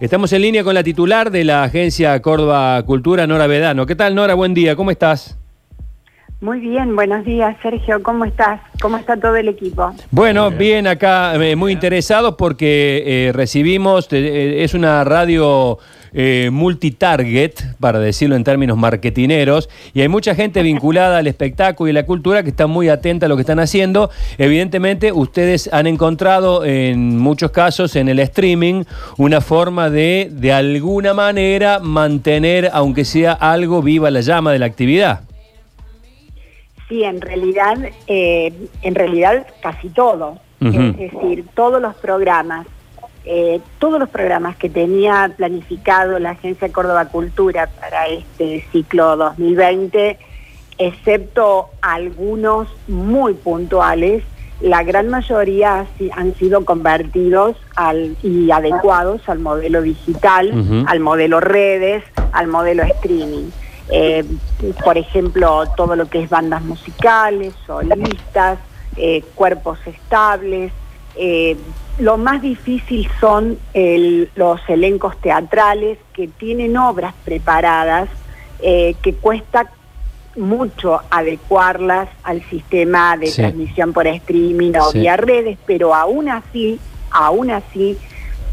[0.00, 3.84] Estamos en línea con la titular de la agencia Córdoba Cultura, Nora Vedano.
[3.84, 4.34] ¿Qué tal, Nora?
[4.34, 5.36] Buen día, ¿cómo estás?
[6.40, 8.00] Muy bien, buenos días, Sergio.
[8.00, 8.60] ¿Cómo estás?
[8.80, 9.92] ¿Cómo está todo el equipo?
[10.12, 15.78] Bueno, bien, acá, eh, muy interesados porque eh, recibimos, eh, es una radio
[16.50, 22.06] multitarget, para decirlo en términos marketineros, y hay mucha gente vinculada al espectáculo y la
[22.06, 24.08] cultura que está muy atenta a lo que están haciendo.
[24.38, 28.84] Evidentemente, ustedes han encontrado en muchos casos en el streaming
[29.18, 34.66] una forma de, de alguna manera, mantener, aunque sea algo, viva la llama de la
[34.66, 35.27] actividad.
[36.88, 38.52] Sí, en realidad, eh,
[38.82, 40.38] en realidad casi todo.
[40.60, 42.66] Es decir, todos los programas,
[43.24, 50.18] eh, todos los programas que tenía planificado la Agencia Córdoba Cultura para este ciclo 2020,
[50.78, 54.24] excepto algunos muy puntuales,
[54.60, 55.86] la gran mayoría
[56.16, 62.02] han sido convertidos al, y adecuados al modelo digital, al modelo redes,
[62.32, 63.50] al modelo streaming.
[63.90, 64.24] Eh,
[64.84, 68.58] por ejemplo, todo lo que es bandas musicales, solistas,
[68.96, 70.72] eh, cuerpos estables.
[71.16, 71.56] Eh,
[71.98, 73.58] lo más difícil son
[74.36, 78.08] los elencos teatrales que tienen obras preparadas
[78.60, 79.70] que cuesta
[80.36, 86.78] mucho adecuarlas al sistema de transmisión por streaming o vía redes, pero aún así,
[87.10, 87.98] aún así,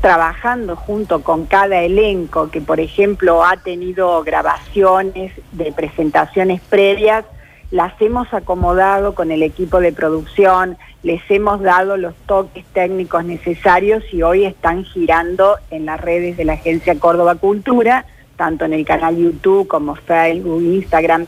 [0.06, 7.26] trabajando junto con cada elenco que, por ejemplo, ha tenido grabaciones de presentaciones previas,
[7.72, 14.04] las hemos acomodado con el equipo de producción, les hemos dado los toques técnicos necesarios
[14.14, 18.86] y hoy están girando en las redes de la Agencia Córdoba Cultura, tanto en el
[18.86, 21.26] canal YouTube como Facebook, Instagram.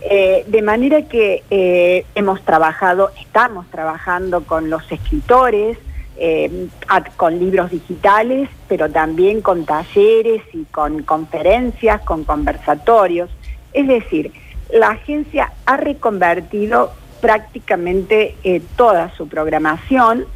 [0.00, 5.76] Eh, de manera que eh, hemos trabajado, estamos trabajando con los escritores,
[6.16, 6.68] eh,
[7.16, 13.30] con libros digitales, pero también con talleres y con conferencias, con conversatorios.
[13.72, 14.32] Es decir,
[14.72, 20.26] la agencia ha reconvertido prácticamente eh, toda su programación.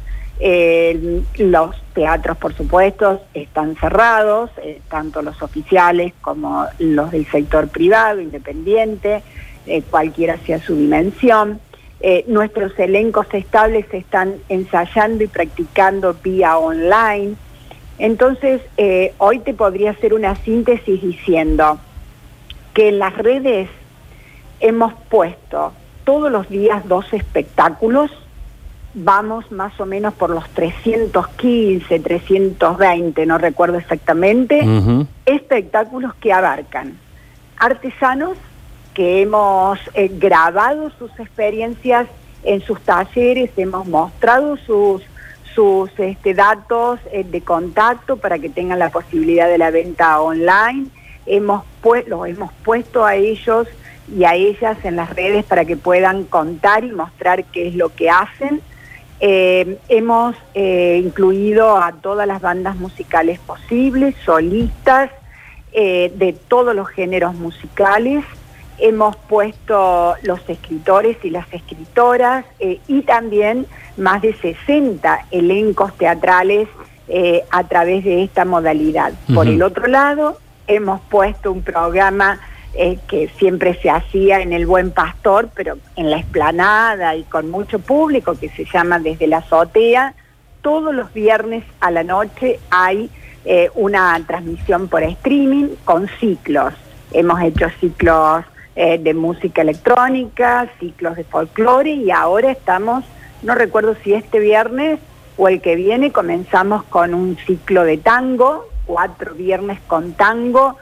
[0.41, 4.51] Eh, los teatros, por supuesto, están cerrados,
[4.89, 9.21] tanto los oficiales como los del sector privado, independiente,
[9.89, 11.59] cualquiera sea su dimensión.
[12.01, 17.35] Eh, nuestros elencos estables están ensayando y practicando vía online.
[17.97, 21.77] Entonces, eh, hoy te podría hacer una síntesis diciendo
[22.73, 23.69] que en las redes
[24.61, 25.73] hemos puesto
[26.05, 28.11] todos los días dos espectáculos,
[28.93, 34.65] vamos más o menos por los 315, 320, no recuerdo exactamente,
[35.25, 36.97] espectáculos que abarcan
[37.59, 38.37] artesanos
[38.99, 42.05] que hemos eh, grabado sus experiencias
[42.43, 45.01] en sus talleres, hemos mostrado sus,
[45.55, 50.87] sus este, datos eh, de contacto para que tengan la posibilidad de la venta online,
[51.25, 51.63] hemos
[52.07, 53.69] los hemos puesto a ellos
[54.13, 57.95] y a ellas en las redes para que puedan contar y mostrar qué es lo
[57.95, 58.59] que hacen.
[59.21, 65.09] Eh, hemos incluido a todas las bandas musicales posibles, solistas,
[65.71, 68.25] de todos los géneros musicales,
[68.81, 73.65] hemos puesto los escritores y las escritoras eh, y también
[73.97, 76.67] más de 60 elencos teatrales
[77.07, 79.13] eh, a través de esta modalidad.
[79.33, 82.39] Por el otro lado, hemos puesto un programa
[82.75, 87.49] eh, que siempre se hacía en el Buen Pastor, pero en la explanada y con
[87.49, 90.13] mucho público, que se llama Desde la Azotea.
[90.61, 93.09] Todos los viernes a la noche hay
[93.73, 96.73] una transmisión por streaming con ciclos.
[97.11, 98.45] Hemos hecho ciclos
[98.81, 103.03] eh, de música electrónica, ciclos de folclore y ahora estamos,
[103.43, 105.01] no recuerdo si este viernes
[105.35, 110.77] o el que viene, comenzamos con un ciclo de tango, cuatro viernes con tango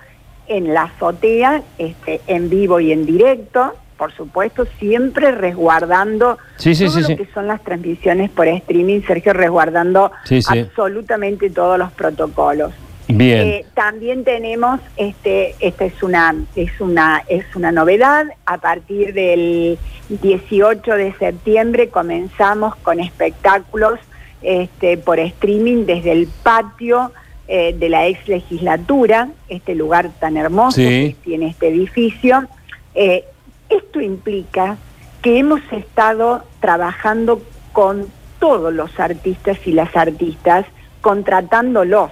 [0.46, 7.08] en la azotea, este, en vivo y en directo, por supuesto, siempre resguardando todo lo
[7.08, 10.12] que son las transmisiones por streaming, Sergio, resguardando
[10.50, 12.74] absolutamente todos los protocolos.
[13.07, 13.47] Bien.
[13.47, 19.79] Eh, también tenemos, este, esta es una, es una, es una novedad, a partir del
[20.09, 23.99] 18 de septiembre comenzamos con espectáculos
[24.41, 27.11] este, por streaming desde el patio
[27.47, 32.46] eh, de la ex legislatura, este lugar tan hermoso que tiene este edificio.
[32.93, 33.23] Eh,
[33.70, 34.78] esto implica
[35.22, 37.41] que hemos estado trabajando
[37.72, 38.08] con
[38.40, 40.66] todos los artistas y las artistas,
[41.02, 42.11] contratándolos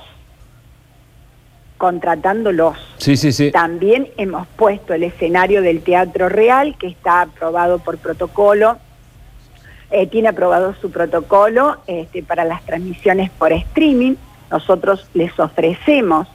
[1.86, 2.76] contratándolos.
[2.98, 3.52] Sí, sí, sí.
[3.52, 8.80] También hemos puesto el escenario del Teatro Real, que está aprobado por protocolo,
[9.92, 14.16] eh, tiene aprobado su protocolo este, para las transmisiones por streaming.
[14.50, 16.28] nosotros les ofrecemos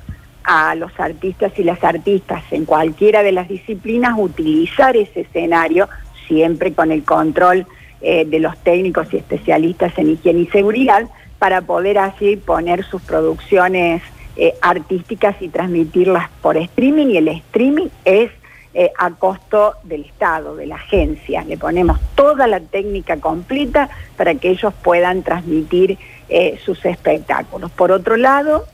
[0.44, 5.88] a los artistas y las artistas en cualquiera de las disciplinas utilizar ese escenario,
[6.28, 7.66] siempre con el control
[8.02, 11.08] eh, de los técnicos y especialistas en higiene y seguridad,
[11.40, 14.00] para poder así poner sus producciones
[14.42, 18.30] eh, artísticas y transmitirlas por streaming y el streaming es
[18.72, 21.44] eh, a costo del Estado, de la agencia.
[21.44, 25.98] Le ponemos toda la técnica completa para que ellos puedan transmitir
[26.64, 27.72] sus espectáculos.
[27.72, 28.64] Por otro lado,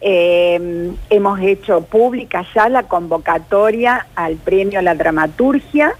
[0.00, 5.94] hemos hecho pública ya la convocatoria al premio a la dramaturgia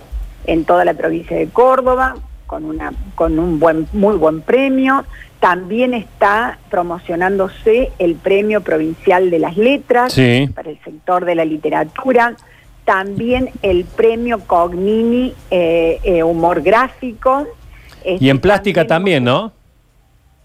[0.45, 2.17] en toda la provincia de Córdoba,
[2.55, 5.05] con, una, con un buen, muy buen premio.
[5.41, 10.15] También está promocionándose el Premio Provincial de las Letras
[10.55, 12.37] para el sector de la literatura.
[12.85, 17.49] También el Premio Cognini eh, eh, Humor Gráfico.
[18.05, 19.53] y en plástica también, ¿no?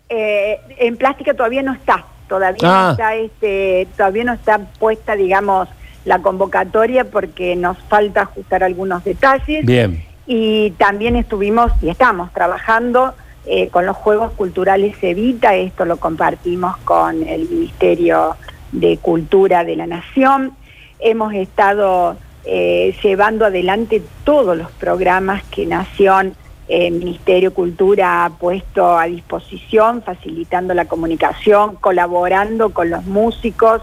[0.09, 2.06] Eh, en plástica todavía no está.
[2.27, 2.89] Todavía no ah.
[2.91, 5.69] está este, todavía no está puesta, digamos,
[6.06, 9.63] la convocatoria porque nos falta ajustar algunos detalles.
[9.63, 10.08] Bien.
[10.31, 13.15] Y también estuvimos y estamos trabajando
[13.47, 18.35] eh, con los Juegos Culturales Evita, esto lo compartimos con el Ministerio
[18.71, 20.51] de Cultura de la Nación.
[20.99, 22.15] Hemos estado
[22.45, 26.35] eh, llevando adelante todos los programas que Nación,
[26.67, 33.81] eh, Ministerio de Cultura ha puesto a disposición, facilitando la comunicación, colaborando con los músicos,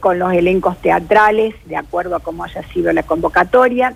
[0.00, 3.94] con los elencos teatrales, de acuerdo a cómo haya sido la convocatoria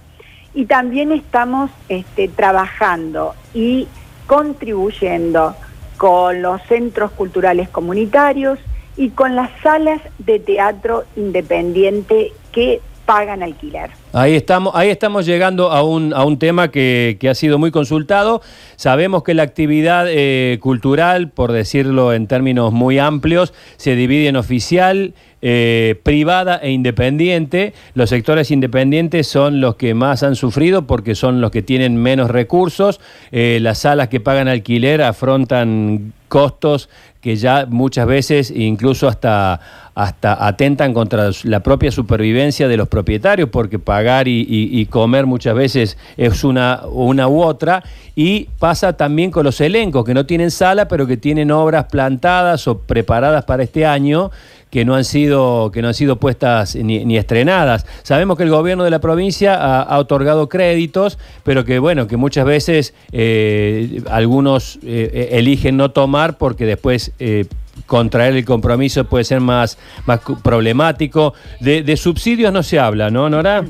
[0.54, 3.86] y también estamos este, trabajando y
[4.26, 5.54] contribuyendo
[5.96, 8.58] con los centros culturales comunitarios
[8.96, 12.80] y con las salas de teatro independiente que
[13.10, 13.90] pagan alquiler.
[14.12, 18.40] Ahí estamos, ahí estamos llegando a un, a un tema que, ha sido muy consultado.
[18.76, 24.36] Sabemos que la actividad eh, cultural, por decirlo en términos muy amplios, se divide en
[24.36, 27.72] oficial, eh, privada e independiente.
[27.94, 32.30] Los sectores independientes son los que más han sufrido porque son los que tienen menos
[32.30, 33.00] recursos.
[33.32, 36.88] Eh, las salas que pagan alquiler afrontan costos
[37.20, 39.60] que ya muchas veces incluso hasta,
[39.94, 45.98] hasta atentan contra la propia supervivencia de los propietarios, porque pagar y, comer muchas veces
[46.16, 47.82] es una, una u otra,
[48.16, 52.66] y pasa también con los elencos, que no tienen sala, pero que tienen obras plantadas
[52.66, 54.30] o preparadas para este año,
[54.70, 57.86] que no han sido, que no han sido puestas ni, estrenadas.
[58.02, 62.44] Sabemos que el gobierno de la provincia ha, otorgado créditos, pero que bueno, que muchas
[62.44, 67.46] veces eh, algunos eh, eligen no tomar porque después eh,
[67.86, 69.76] contraer el compromiso puede ser más,
[70.06, 71.34] más problemático.
[71.58, 73.64] De, subsidios no se habla, ¿no, Nora?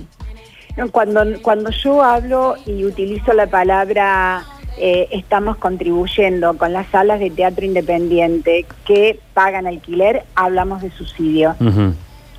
[0.93, 4.45] Cuando, cuando yo hablo y utilizo la palabra
[4.83, 11.55] eh, estamos contribuyendo con las salas de teatro independiente que pagan alquiler, hablamos de subsidio.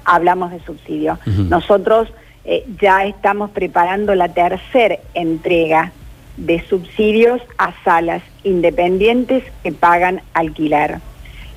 [0.05, 1.19] Hablamos de subsidio.
[1.27, 2.11] Nosotros
[2.43, 5.91] eh, ya estamos preparando la tercera entrega
[6.35, 10.97] de subsidios a salas independientes que pagan alquiler.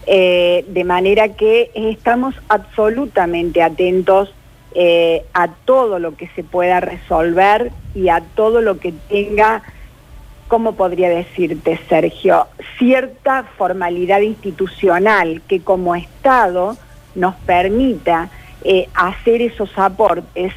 [0.06, 4.34] Eh, de manera que estamos absolutamente atentos
[5.32, 9.62] a todo lo que se pueda resolver y a todo lo que tenga
[10.48, 12.46] ¿cómo podría decirte, Sergio?
[12.78, 16.76] Cierta formalidad institucional que como Estado
[17.14, 18.30] nos permita
[18.62, 20.52] eh, hacer esos aportes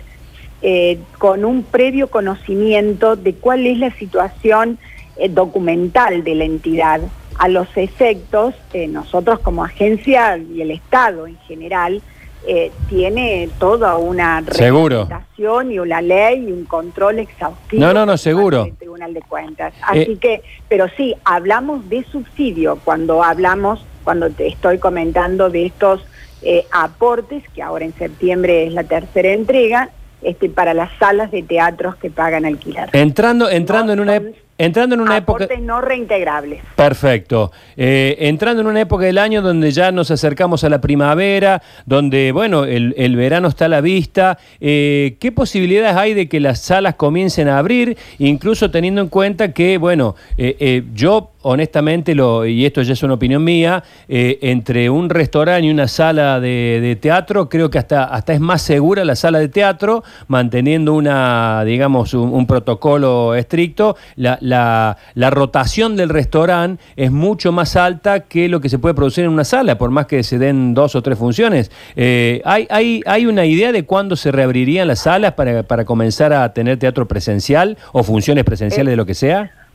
[0.61, 4.79] eh, con un previo conocimiento de cuál es la situación
[5.17, 7.01] eh, documental de la entidad.
[7.37, 8.55] A los efectos,
[8.89, 12.01] nosotros como agencia y el Estado en general,
[12.49, 17.81] eh, tiene toda una reglamentación y una ley y un control exhaustivo.
[17.81, 18.63] No, no, no, seguro.
[18.63, 19.73] Del Tribunal de Cuentas.
[19.81, 25.65] Así eh, que, pero sí, hablamos de subsidio cuando hablamos, cuando te estoy comentando de
[25.65, 26.05] estos
[26.41, 29.89] eh, aportes, que ahora en septiembre es la tercera entrega,
[30.21, 32.89] este, para las salas de teatros que pagan alquiler.
[32.93, 34.21] Entrando, entrando en una...
[34.57, 35.47] Entrando en una época...
[35.61, 36.63] no reintegrables.
[36.75, 37.51] Perfecto.
[37.75, 42.31] Eh, entrando en una época del año donde ya nos acercamos a la primavera, donde,
[42.31, 46.95] bueno, el, verano está a la vista, eh, ¿qué posibilidades hay de que las salas
[46.95, 52.81] comiencen a abrir, incluso teniendo en cuenta que, bueno, eh, yo honestamente, lo, y esto
[52.81, 57.77] ya es una opinión mía, entre un restaurante y una sala de, teatro, creo que
[57.77, 63.95] hasta, hasta es más segura la sala de teatro, manteniendo una, digamos, un, protocolo estricto.
[64.15, 69.25] La, la, rotación del restaurante es mucho más alta que lo que se puede producir
[69.25, 71.71] en una sala, por más que se den dos o tres funciones.
[71.95, 76.33] Eh, ¿hay, hay, ¿Hay una idea de cuándo se reabrirían las salas para, para comenzar
[76.33, 79.66] a tener teatro presencial o funciones presenciales de lo que sea?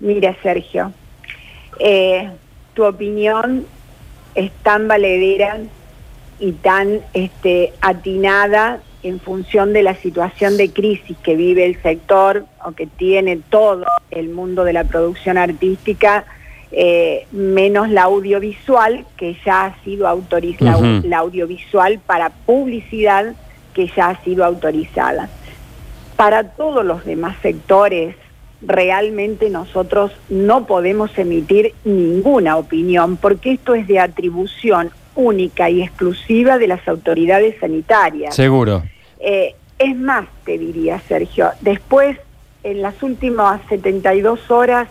[0.00, 0.92] Mira, Sergio,
[1.78, 2.30] eh,
[2.74, 3.66] tu opinión
[4.34, 5.58] es tan valedera
[6.38, 12.44] y tan este, atinada en función de la situación de crisis que vive el sector
[12.64, 16.24] o que tiene todo el mundo de la producción artística,
[16.72, 23.34] eh, menos la audiovisual, que ya ha sido autorizada, la audiovisual para publicidad,
[23.72, 25.28] que ya ha sido autorizada.
[26.16, 28.16] Para todos los demás sectores,
[28.66, 36.58] realmente nosotros no podemos emitir ninguna opinión, porque esto es de atribución única y exclusiva
[36.58, 38.34] de las autoridades sanitarias.
[38.34, 38.82] Seguro.
[39.18, 42.18] Eh, es más, te diría Sergio, después,
[42.62, 44.88] en las últimas 72 horas,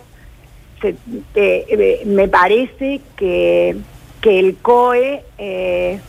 [0.83, 0.95] eh,
[1.35, 3.75] eh, me parece que,
[4.21, 5.23] que el COE,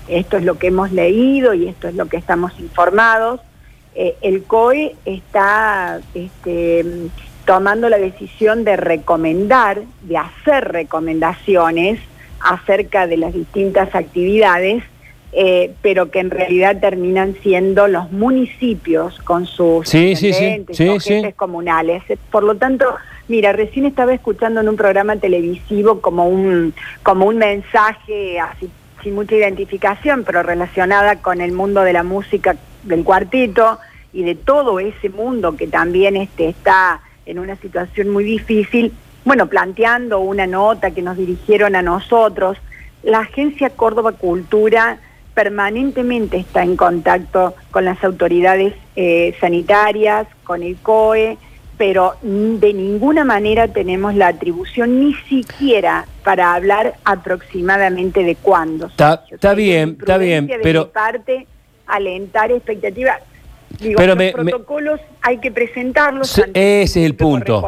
[0.09, 3.41] esto es lo que hemos leído y esto es lo que estamos informados,
[3.95, 6.85] el COE está este,
[7.47, 12.01] tomando la decisión de recomendar, de hacer recomendaciones
[12.41, 14.83] acerca de las distintas actividades,
[15.33, 20.33] eh, pero que en realidad terminan siendo los municipios con sus sí, sí,
[21.37, 22.03] comunales.
[22.31, 22.87] Por lo tanto,
[23.29, 28.69] mira, recién estaba escuchando en un programa televisivo como un, como un mensaje así
[29.03, 33.79] sin mucha identificación, pero relacionada con el mundo de la música del cuartito
[34.13, 38.93] y de todo ese mundo que también este, está en una situación muy difícil,
[39.25, 42.59] bueno, planteando una nota que nos dirigieron a nosotros,
[43.03, 44.99] la Agencia Córdoba Cultura
[45.35, 51.37] permanentemente está en contacto con las autoridades eh, sanitarias, con el COE,
[51.77, 58.87] pero de ninguna manera tenemos la atribución ni siquiera para hablar aproximadamente de cuándo.
[58.87, 60.91] Está bien, está bien, pero...
[60.91, 61.47] parte,
[61.87, 63.21] alentar expectativas.
[63.81, 66.39] Digo, los protocolos hay que presentarlos.
[66.39, 67.63] ese es el punto.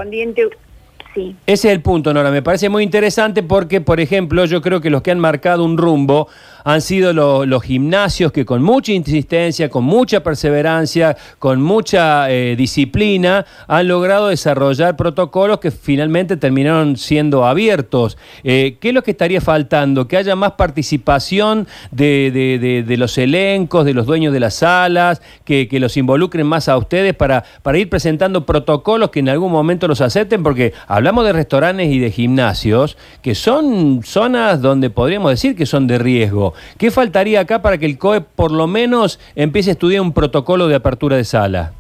[1.15, 2.31] Ese es el punto, Nora.
[2.31, 5.77] Me parece muy interesante porque, por ejemplo, yo creo que los que han marcado un
[5.77, 6.29] rumbo
[6.69, 7.15] han sido
[7.47, 14.29] los gimnasios que con mucha insistencia, con mucha perseverancia, con mucha eh, disciplina, han logrado
[14.29, 18.19] desarrollar protocolos que finalmente terminaron siendo abiertos.
[18.45, 20.09] Eh, ¿Qué es lo que estaría faltando?
[20.09, 25.97] Que haya más participación de, los elencos, de los dueños de las salas, que, los
[25.97, 30.43] involucren más a ustedes para, para ir presentando protocolos que en algún momento los acepten,
[30.43, 35.87] porque hablamos de restaurantes y de gimnasios, que son zonas donde podríamos decir que son
[35.87, 36.53] de riesgo.
[36.77, 40.69] ¿Qué faltaría acá para que el COE por lo menos empiece a estudiar un protocolo
[40.69, 41.73] de apertura de sala?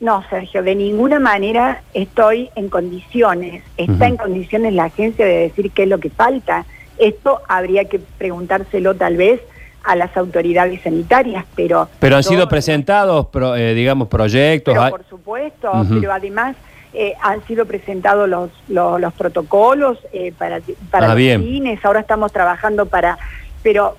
[0.00, 5.70] No, Sergio, de ninguna manera estoy en condiciones, está en condiciones la agencia de decir
[5.70, 6.66] qué es lo que falta.
[6.98, 9.40] Esto habría que preguntárselo tal vez
[9.84, 11.88] a las autoridades sanitarias, pero...
[12.00, 14.74] Pero han sido presentados, eh, digamos, proyectos...
[14.74, 16.56] Pero por supuesto, pero además
[16.94, 20.60] eh, han sido presentados los, los, protocolos eh, para,
[20.90, 23.18] para ah, los cines, ahora estamos trabajando para
[23.62, 23.96] pero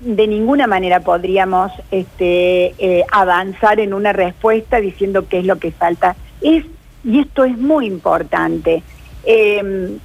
[0.00, 5.72] de ninguna manera podríamos este, eh, avanzar en una respuesta diciendo qué es lo que
[5.72, 6.16] falta.
[6.40, 6.64] Y
[7.04, 8.82] esto es muy importante.
[9.24, 9.98] Em,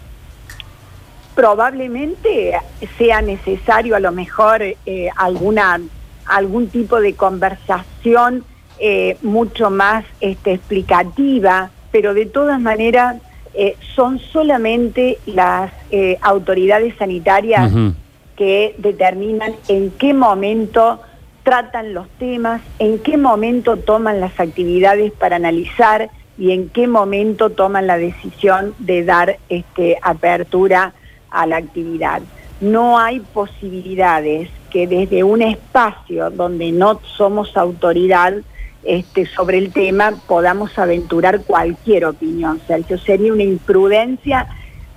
[1.36, 2.54] probablemente
[2.98, 5.82] sea necesario a lo mejor eh, alguna,
[6.26, 8.46] algún tipo de conversación
[8.80, 13.18] eh, mucho más este, explicativa, pero de todas maneras
[13.96, 15.72] son solamente las
[16.22, 17.72] autoridades sanitarias
[18.36, 21.00] que determinan en qué momento
[21.44, 27.50] tratan los temas, en qué momento toman las actividades para analizar y en qué momento
[27.50, 30.94] toman la decisión de dar este, apertura
[31.30, 32.22] a la actividad.
[32.62, 38.34] No hay posibilidades que desde un espacio donde no somos autoridad
[38.84, 42.60] este, sobre el tema podamos aventurar cualquier opinión.
[42.68, 44.48] Sergio, sería una imprudencia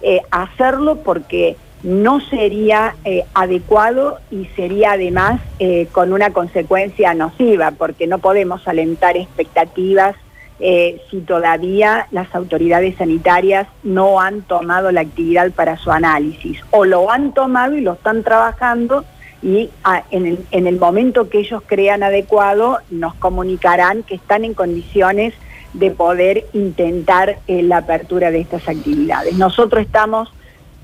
[0.00, 7.70] eh, hacerlo porque no sería eh, adecuado y sería además eh, con una consecuencia nociva,
[7.70, 10.16] porque no podemos alentar expectativas
[10.58, 16.84] eh, si todavía las autoridades sanitarias no han tomado la actividad para su análisis, o
[16.84, 19.04] lo han tomado y lo están trabajando
[19.40, 24.44] y ah, en, el, en, el, momento que ellos crean adecuado nos comunicarán que están
[24.44, 25.34] en condiciones
[25.72, 29.34] de poder intentar la apertura de estas actividades.
[29.34, 30.32] Nosotros estamos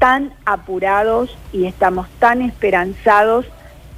[0.03, 3.47] tan apurados y estamos tan esperanzados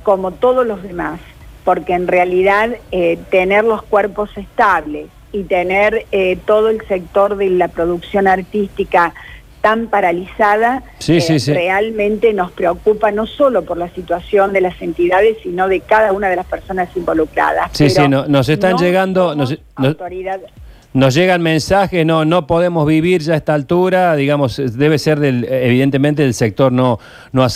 [0.02, 1.18] como todos los demás,
[1.64, 7.48] porque en realidad eh, tener los cuerpos estables y tener eh, todo el sector de
[7.48, 9.14] la producción artística
[9.62, 15.68] tan paralizada, eh, realmente nos preocupa no solo por la situación de las entidades, sino
[15.68, 17.70] de cada una de las personas involucradas.
[17.72, 19.34] Sí, sí, nos están llegando...
[19.34, 19.56] Nos
[20.94, 26.22] llegan mensajes, no, no podemos vivir ya a esta altura, digamos, debe ser del, evidentemente
[26.22, 27.00] del sector no,
[27.32, 27.46] no,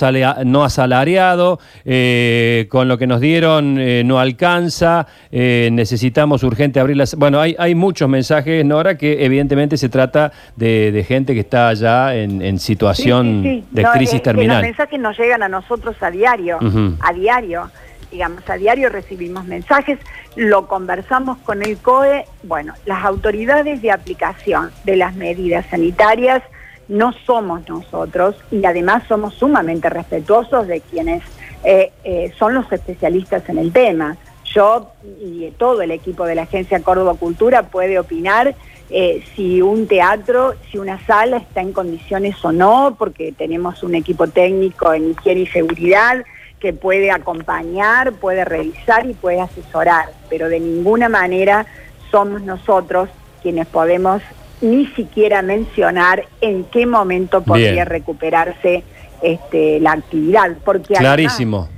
[0.44, 6.96] no asalariado, eh, con lo que nos dieron eh, no alcanza, eh, necesitamos urgente abrir
[6.96, 7.14] las...
[7.14, 12.16] Bueno, hay, hay muchos mensajes, Nora, que evidentemente se trata de, gente que está ya
[12.16, 14.56] en, situación de crisis terminal.
[14.56, 16.58] los mensajes nos llegan a nosotros a diario,
[17.00, 17.70] a diario
[18.10, 19.98] digamos, a diario recibimos mensajes,
[20.36, 26.42] lo conversamos con el COE, bueno, las autoridades de aplicación de las medidas sanitarias
[26.88, 31.22] no somos nosotros y además somos sumamente respetuosos de quienes
[31.64, 34.16] eh, eh, son los especialistas en el tema.
[34.54, 38.54] Yo y todo el equipo de la Agencia Córdoba Cultura puede opinar
[38.90, 43.94] eh, si un teatro, si una sala está en condiciones o no, porque tenemos un
[43.94, 46.24] equipo técnico en higiene y seguridad,
[46.60, 51.66] que puede acompañar, puede revisar y puede asesorar, pero de ninguna manera
[52.10, 53.08] somos nosotros
[53.42, 54.22] quienes podemos
[54.60, 58.82] ni siquiera mencionar en qué momento podría recuperarse
[59.22, 60.56] este, la actividad.
[60.64, 61.68] Porque Clarísimo.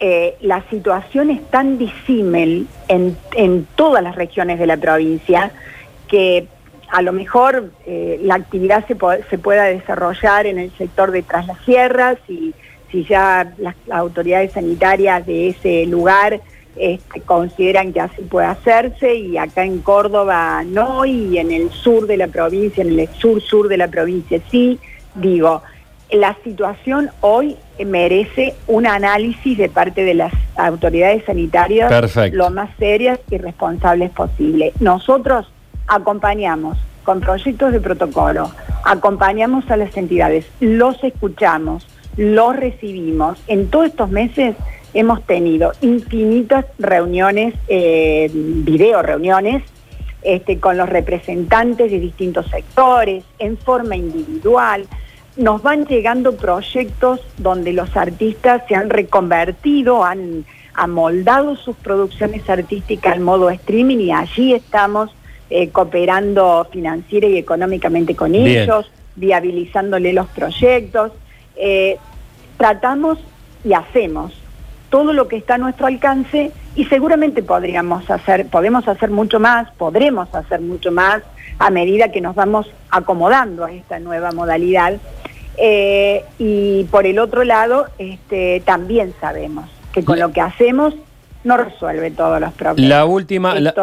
[0.00, 5.52] Eh, la situación es tan disímil en, en, todas las regiones de la provincia
[6.08, 6.48] que
[6.90, 8.96] a lo mejor eh, la actividad se,
[9.30, 12.52] se pueda desarrollar en el sector de Tras las Sierras y
[12.92, 16.40] si ya las, autoridades sanitarias de ese lugar
[16.76, 22.06] este, consideran que así puede hacerse y acá en Córdoba no y en el sur
[22.06, 24.78] de la provincia, en el sur-sur de la provincia sí,
[25.14, 25.62] digo,
[26.12, 31.90] la situación hoy merece un análisis de parte de las autoridades sanitarias
[32.32, 34.72] lo más serias y responsables posible.
[34.78, 35.50] Nosotros
[35.86, 38.50] acompañamos con proyectos de protocolo,
[38.84, 43.38] acompañamos a las entidades, los escuchamos, los recibimos.
[43.46, 44.56] En todos estos meses
[44.94, 49.62] hemos tenido infinitas reuniones, eh, video reuniones,
[50.22, 54.86] este, con los representantes de distintos sectores, en forma individual.
[55.36, 63.14] Nos van llegando proyectos donde los artistas se han reconvertido, han amoldado sus producciones artísticas
[63.14, 65.10] al modo streaming y allí estamos
[65.50, 71.12] eh, cooperando financiera y económicamente con ellos, viabilizándole los proyectos.
[71.56, 71.98] Eh,
[72.62, 73.18] tratamos
[73.64, 74.32] y hacemos
[74.88, 79.68] todo lo que está a nuestro alcance y seguramente podríamos hacer, podemos hacer mucho más,
[79.72, 81.24] podremos hacer mucho más
[81.58, 85.00] a medida que nos vamos acomodando a esta nueva modalidad.
[85.56, 90.94] Eh, y por el otro lado, este, también sabemos que con lo que hacemos
[91.42, 92.88] no resuelve todos los problemas.
[92.88, 93.74] La última, la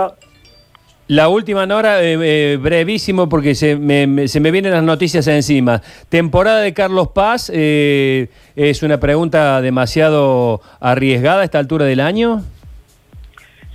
[1.28, 5.82] última, Nora, eh, eh, brevísimo porque se me, se me, vienen las noticias encima.
[6.08, 12.44] ¿Temporada de Carlos Paz eh, es una pregunta demasiado arriesgada a esta altura del año?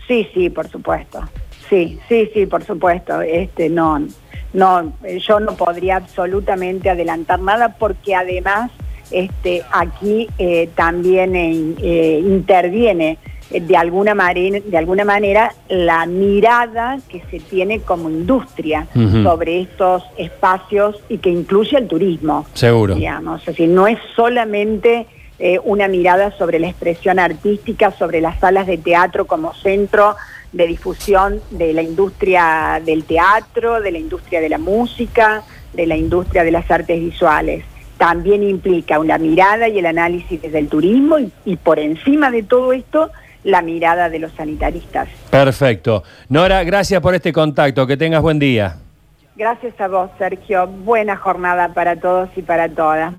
[0.06, 1.28] Sí, sí, por supuesto.
[1.68, 3.20] Sí, sí, sí, por supuesto.
[3.20, 4.06] Este, no,
[4.52, 8.70] no, yo no podría absolutamente adelantar nada porque además
[9.10, 10.28] este, aquí
[10.76, 11.34] también
[11.82, 13.18] interviene eh,
[13.50, 18.86] de alguna, manera, de alguna manera la mirada que se tiene como industria
[19.22, 22.46] sobre estos espacios y que incluye el turismo.
[22.54, 22.94] Seguro.
[22.94, 25.06] Digamos, es decir, no es solamente
[25.38, 30.16] eh, una mirada sobre la expresión artística, sobre las salas de teatro como centro
[30.52, 35.96] de difusión de la industria del teatro, de la industria de la música, de la
[35.96, 37.64] industria de las artes visuales.
[37.98, 42.72] También implica una mirada y el análisis desde el turismo y por encima de todo
[42.72, 43.10] esto,
[43.44, 45.08] la mirada de los sanitaristas.
[45.30, 46.02] Perfecto.
[46.28, 47.86] Nora, gracias por este contacto.
[47.86, 48.76] Que tengas buen día.
[49.36, 50.66] Gracias a vos, Sergio.
[50.66, 53.12] Buena jornada para todos y para todas.